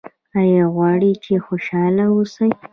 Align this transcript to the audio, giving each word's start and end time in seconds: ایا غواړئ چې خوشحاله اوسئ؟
ایا 0.39 0.65
غواړئ 0.73 1.11
چې 1.23 1.33
خوشحاله 1.45 2.03
اوسئ؟ 2.13 2.49